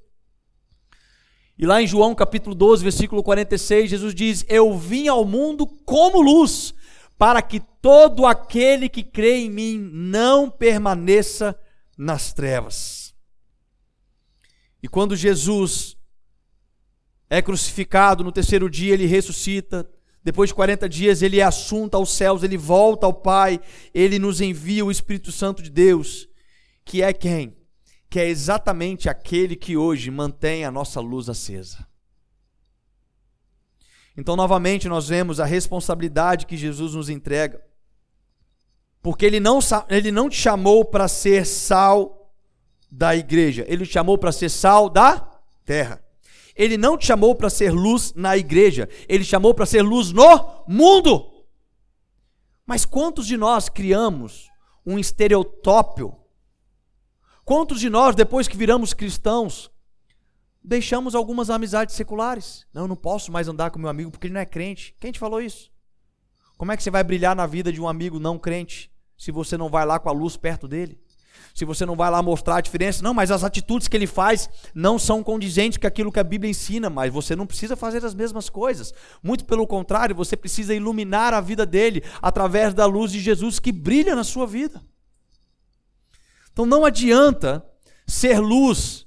[1.56, 6.20] E lá em João capítulo 12, versículo 46, Jesus diz: Eu vim ao mundo como
[6.20, 6.74] luz,
[7.20, 11.54] para que todo aquele que crê em mim não permaneça
[11.94, 13.14] nas trevas.
[14.82, 15.98] E quando Jesus
[17.28, 19.86] é crucificado, no terceiro dia ele ressuscita,
[20.24, 23.60] depois de 40 dias ele é assunto aos céus, ele volta ao Pai,
[23.92, 26.26] ele nos envia o Espírito Santo de Deus.
[26.86, 27.54] que é quem?
[28.08, 31.86] Que é exatamente aquele que hoje mantém a nossa luz acesa.
[34.16, 37.62] Então, novamente, nós vemos a responsabilidade que Jesus nos entrega.
[39.02, 39.58] Porque ele não,
[39.88, 42.34] ele não te chamou para ser sal
[42.90, 45.30] da igreja, ele te chamou para ser sal da
[45.64, 46.04] terra.
[46.56, 50.12] Ele não te chamou para ser luz na igreja, ele te chamou para ser luz
[50.12, 51.30] no mundo.
[52.66, 54.50] Mas quantos de nós criamos
[54.84, 56.16] um estereotópio?
[57.44, 59.70] Quantos de nós, depois que viramos cristãos,
[60.62, 62.66] deixamos algumas amizades seculares?
[62.72, 64.94] Não, eu não posso mais andar com meu amigo porque ele não é crente.
[65.00, 65.70] Quem te falou isso?
[66.56, 69.56] Como é que você vai brilhar na vida de um amigo não crente se você
[69.56, 71.00] não vai lá com a luz perto dele?
[71.54, 74.48] Se você não vai lá mostrar a diferença, não, mas as atitudes que ele faz
[74.74, 78.14] não são condizentes com aquilo que a Bíblia ensina, mas você não precisa fazer as
[78.14, 78.92] mesmas coisas.
[79.22, 83.72] Muito pelo contrário, você precisa iluminar a vida dele através da luz de Jesus que
[83.72, 84.80] brilha na sua vida.
[86.52, 87.64] Então não adianta
[88.06, 89.06] ser luz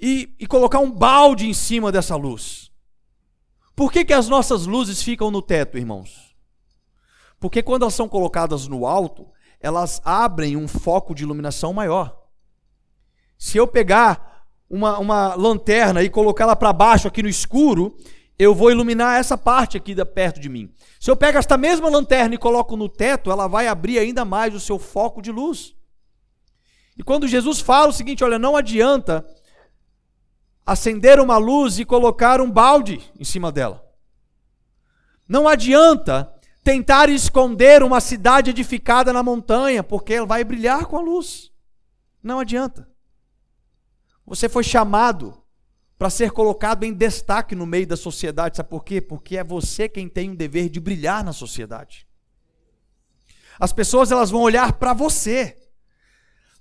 [0.00, 2.70] e, e colocar um balde em cima dessa luz.
[3.76, 6.34] Por que, que as nossas luzes ficam no teto, irmãos?
[7.38, 9.28] Porque quando elas são colocadas no alto,
[9.60, 12.18] elas abrem um foco de iluminação maior.
[13.38, 17.96] Se eu pegar uma, uma lanterna e colocá-la para baixo aqui no escuro,
[18.38, 20.72] eu vou iluminar essa parte aqui da, perto de mim.
[20.98, 24.54] Se eu pego esta mesma lanterna e coloco no teto, ela vai abrir ainda mais
[24.54, 25.74] o seu foco de luz.
[26.96, 29.26] E quando Jesus fala o seguinte: olha, não adianta
[30.64, 33.84] acender uma luz e colocar um balde em cima dela.
[35.28, 36.32] Não adianta
[36.62, 41.50] tentar esconder uma cidade edificada na montanha, porque ela vai brilhar com a luz.
[42.22, 42.88] Não adianta.
[44.26, 45.40] Você foi chamado
[45.98, 49.00] para ser colocado em destaque no meio da sociedade, sabe por quê?
[49.00, 52.06] Porque é você quem tem o dever de brilhar na sociedade.
[53.58, 55.58] As pessoas elas vão olhar para você.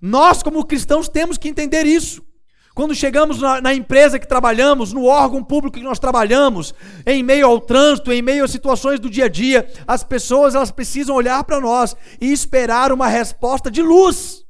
[0.01, 2.21] Nós como cristãos temos que entender isso.
[2.79, 6.73] Quando chegamos na, na, empresa que trabalhamos, no órgão público que nós trabalhamos,
[7.05, 10.71] em meio ao trânsito, em meio às situações do dia a dia, as pessoas elas
[10.71, 14.45] precisam olhar para nós e esperar uma resposta de luz.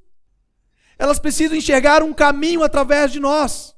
[0.99, 3.75] Elas precisam enxergar um caminho através de nós,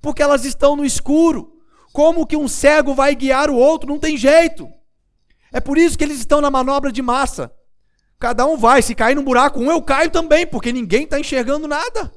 [0.00, 1.52] porque elas estão no escuro.
[1.92, 3.90] Como que um cego vai guiar o outro?
[3.90, 4.66] Não tem jeito.
[5.52, 7.52] É por isso que eles estão na manobra de massa.
[8.18, 11.68] Cada um vai, se cair no buraco, um eu caio também, porque ninguém está enxergando
[11.68, 12.10] nada.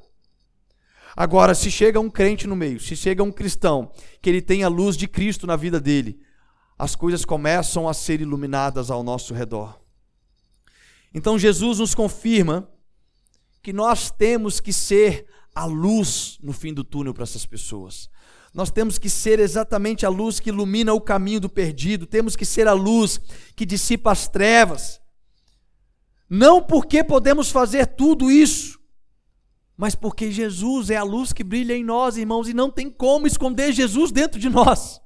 [1.20, 3.92] Agora, se chega um crente no meio, se chega um cristão,
[4.22, 6.20] que ele tem a luz de Cristo na vida dele,
[6.78, 9.82] as coisas começam a ser iluminadas ao nosso redor.
[11.12, 12.70] Então Jesus nos confirma
[13.64, 18.12] que nós temos que ser a luz no fim do túnel para essas pessoas.
[18.54, 22.46] Nós temos que ser exatamente a luz que ilumina o caminho do perdido, temos que
[22.46, 23.20] ser a luz
[23.56, 25.02] que dissipa as trevas.
[26.30, 28.77] Não porque podemos fazer tudo isso,
[29.78, 33.28] mas porque Jesus é a luz que brilha em nós, irmãos, e não tem como
[33.28, 35.00] esconder Jesus dentro de nós.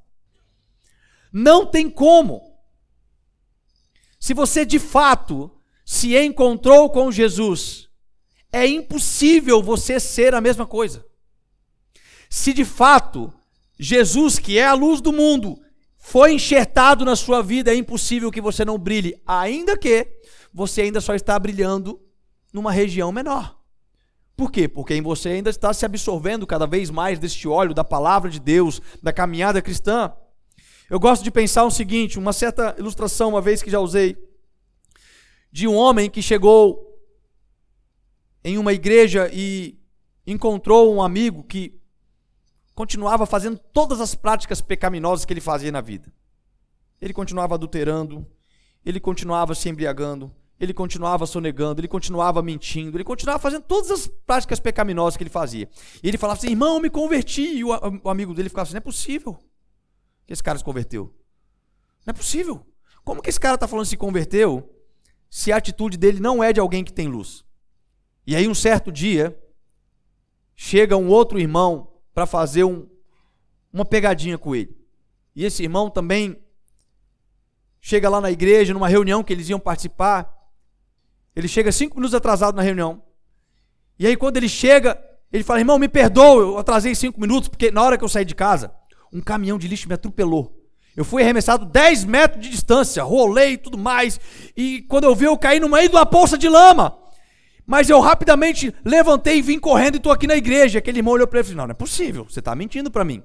[1.32, 2.42] Não tem como.
[4.18, 5.52] Se você de fato
[5.86, 7.90] se encontrou com Jesus,
[8.50, 11.06] é impossível você ser a mesma coisa.
[12.30, 13.34] Se de fato
[13.78, 15.62] Jesus, que é a luz do mundo,
[15.98, 20.08] foi enxertado na sua vida, é impossível que você não brilhe, ainda que
[20.54, 22.02] você ainda só está brilhando
[22.54, 23.61] numa região menor.
[24.42, 24.68] Por quê?
[24.68, 28.40] Porque em você ainda está se absorvendo cada vez mais deste óleo da palavra de
[28.40, 30.12] Deus, da caminhada cristã.
[30.90, 34.18] Eu gosto de pensar o seguinte, uma certa ilustração, uma vez que já usei,
[35.52, 36.84] de um homem que chegou
[38.44, 39.80] em uma igreja e
[40.26, 41.80] encontrou um amigo que
[42.74, 46.12] continuava fazendo todas as práticas pecaminosas que ele fazia na vida.
[47.00, 48.26] Ele continuava adulterando,
[48.84, 54.06] ele continuava se embriagando, ele continuava sonegando, ele continuava mentindo, ele continuava fazendo todas as
[54.06, 55.68] práticas pecaminosas que ele fazia.
[56.04, 57.42] E ele falava assim: irmão, me converti.
[57.42, 57.70] E o,
[58.04, 59.40] o amigo dele ficava assim: não é possível
[60.24, 61.06] que esse cara se converteu.
[62.06, 62.64] Não é possível.
[63.04, 64.72] Como que esse cara está falando se converteu
[65.32, 67.44] se a atitude dele não é de alguém que tem luz?
[68.28, 69.36] E aí, um certo dia,
[70.56, 72.88] chega um outro irmão para fazer um,
[73.74, 74.78] uma pegadinha com ele.
[75.36, 76.40] E esse irmão também
[77.80, 80.41] chega lá na igreja, numa reunião que eles iam participar,
[81.36, 83.02] ele chega cinco minutos atrasado na reunião.
[83.98, 85.02] E aí, quando ele chega,
[85.32, 88.26] ele fala: Irmão, me perdoa, eu atrasei cinco minutos, porque na hora que eu saí
[88.26, 88.74] de casa,
[89.14, 90.58] um caminhão de lixo me atropelou.
[90.96, 94.20] Eu fui arremessado 10 metros de distância, rolei e tudo mais.
[94.58, 96.98] E quando eu vi, eu caí no meio de uma poça de lama.
[97.66, 100.80] Mas eu rapidamente levantei e vim correndo e estou aqui na igreja.
[100.80, 103.06] Aquele irmão olhou para ele e falou: Não, não é possível, você está mentindo para
[103.06, 103.24] mim.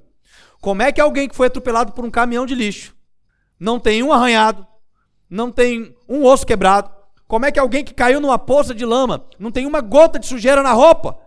[0.61, 2.95] Como é que alguém que foi atropelado por um caminhão de lixo
[3.59, 4.67] não tem um arranhado,
[5.29, 6.91] não tem um osso quebrado,
[7.27, 10.27] Como é que alguém que caiu numa poça de lama não tem uma gota de
[10.27, 11.19] sujeira na roupa?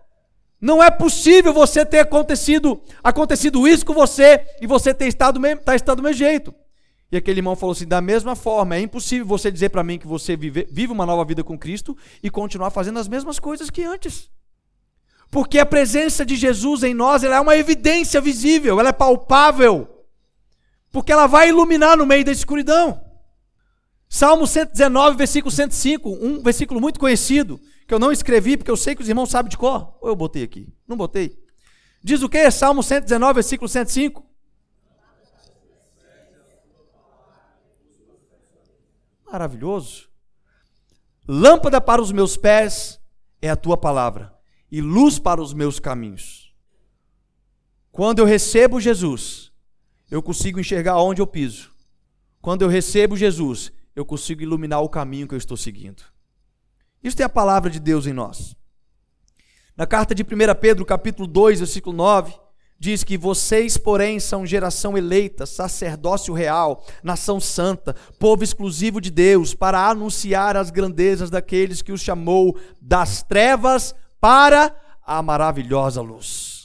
[0.61, 5.75] Não é possível você ter acontecido, acontecido isso com você e você ter estado, tá
[5.75, 6.53] estado do mesmo jeito.
[7.11, 10.07] E aquele irmão falou assim: da mesma forma, é impossível você dizer para mim que
[10.07, 13.83] você vive, vive uma nova vida com Cristo e continuar fazendo as mesmas coisas que
[13.83, 14.29] antes.
[15.31, 19.87] Porque a presença de Jesus em nós ela é uma evidência visível, ela é palpável.
[20.91, 23.08] Porque ela vai iluminar no meio da escuridão.
[24.09, 28.95] Salmo 119, versículo 105, um versículo muito conhecido, que eu não escrevi porque eu sei
[28.95, 29.95] que os irmãos sabem de cor.
[30.01, 30.67] Ou eu botei aqui?
[30.87, 31.37] Não botei.
[32.03, 32.49] Diz o que?
[32.49, 34.25] Salmo 119, versículo 105.
[39.31, 40.09] Maravilhoso.
[41.27, 42.99] Lâmpada para os meus pés
[43.39, 44.33] é a tua palavra,
[44.71, 46.51] e luz para os meus caminhos.
[47.91, 49.51] Quando eu recebo Jesus,
[50.09, 51.71] eu consigo enxergar onde eu piso.
[52.41, 56.03] Quando eu recebo Jesus, eu consigo iluminar o caminho que eu estou seguindo.
[57.03, 58.55] Isso é a palavra de Deus em nós.
[59.75, 60.27] Na carta de 1
[60.59, 62.33] Pedro, capítulo 2, versículo 9,
[62.77, 69.53] diz que vocês, porém, são geração eleita, sacerdócio real, nação santa, povo exclusivo de Deus,
[69.53, 74.75] para anunciar as grandezas daqueles que os chamou das trevas para
[75.05, 76.58] a maravilhosa luz.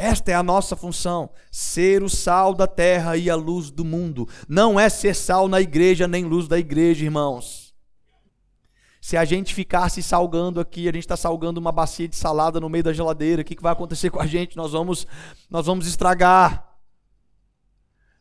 [0.00, 4.28] Esta é a nossa função, ser o sal da terra e a luz do mundo.
[4.48, 7.74] Não é ser sal na igreja nem luz da igreja, irmãos.
[9.00, 12.60] Se a gente ficar se salgando aqui, a gente está salgando uma bacia de salada
[12.60, 14.56] no meio da geladeira, o que, que vai acontecer com a gente?
[14.56, 15.04] Nós vamos,
[15.50, 16.78] nós vamos estragar.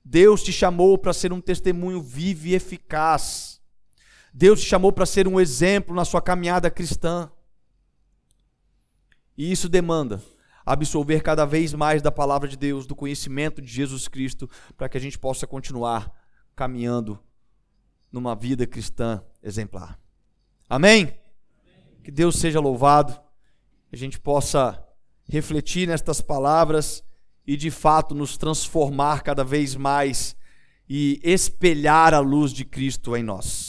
[0.03, 3.61] Deus te chamou para ser um testemunho vivo e eficaz.
[4.33, 7.31] Deus te chamou para ser um exemplo na sua caminhada cristã.
[9.37, 10.19] E isso demanda
[10.67, 14.97] absorver cada vez mais da palavra de Deus, do conhecimento de Jesus Cristo, para que
[14.97, 16.11] a gente possa continuar
[16.53, 17.17] caminhando
[18.11, 19.97] numa vida cristã exemplar.
[20.69, 21.17] Amém?
[22.03, 23.13] Que Deus seja louvado,
[23.87, 24.85] que a gente possa
[25.29, 27.01] refletir nestas palavras
[27.45, 30.35] e de fato nos transformar cada vez mais
[30.89, 33.67] e espelhar a luz de Cristo em nós.